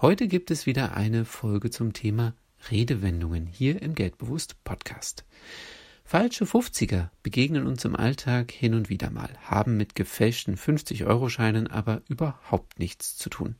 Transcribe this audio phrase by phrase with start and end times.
[0.00, 2.34] Heute gibt es wieder eine Folge zum Thema
[2.68, 5.24] Redewendungen hier im Geldbewusst Podcast.
[6.04, 12.02] Falsche 50er begegnen uns im Alltag hin und wieder mal, haben mit gefälschten 50-Euro-Scheinen aber
[12.08, 13.54] überhaupt nichts zu tun.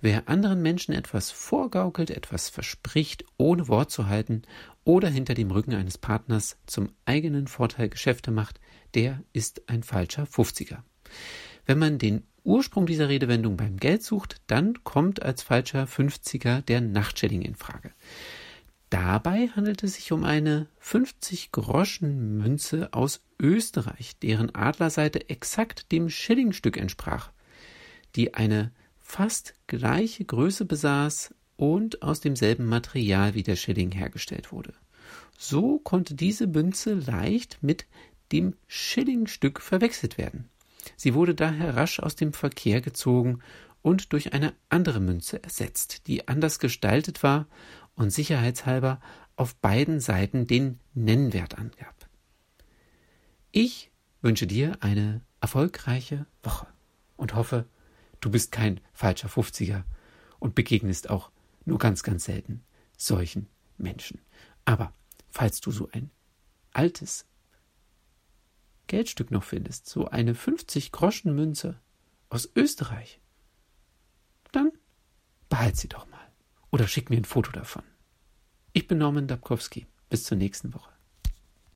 [0.00, 4.42] Wer anderen Menschen etwas vorgaukelt, etwas verspricht, ohne Wort zu halten
[4.84, 8.60] oder hinter dem Rücken eines Partners zum eigenen Vorteil Geschäfte macht,
[8.94, 10.82] der ist ein falscher 50er.
[11.66, 16.80] Wenn man den Ursprung dieser Redewendung beim Geld sucht, dann kommt als falscher 50er der
[16.80, 17.92] Nachtschilling in Frage.
[18.90, 27.30] Dabei handelt es sich um eine 50-Groschen-Münze aus Österreich, deren Adlerseite exakt dem Schillingstück entsprach,
[28.16, 34.74] die eine fast gleiche Größe besaß und aus demselben Material wie der Schilling hergestellt wurde.
[35.38, 37.86] So konnte diese Münze leicht mit
[38.30, 40.50] dem Schillingstück verwechselt werden.
[40.96, 43.40] Sie wurde daher rasch aus dem Verkehr gezogen
[43.82, 47.46] und durch eine andere Münze ersetzt, die anders gestaltet war
[47.94, 49.00] und sicherheitshalber
[49.36, 52.08] auf beiden Seiten den Nennwert angab.
[53.50, 56.66] Ich wünsche dir eine erfolgreiche Woche
[57.16, 57.66] und hoffe,
[58.20, 59.82] du bist kein falscher 50er
[60.38, 61.30] und begegnest auch
[61.64, 62.62] nur ganz, ganz selten
[62.96, 64.20] solchen Menschen.
[64.64, 64.92] Aber
[65.30, 66.10] falls du so ein
[66.72, 67.26] altes
[68.92, 71.80] Geldstück noch findest, so eine 50-Groschen-Münze
[72.28, 73.22] aus Österreich,
[74.52, 74.70] dann
[75.48, 76.30] behalt sie doch mal
[76.70, 77.84] oder schick mir ein Foto davon.
[78.74, 79.86] Ich bin Norman Dabkowski.
[80.10, 80.91] Bis zur nächsten Woche.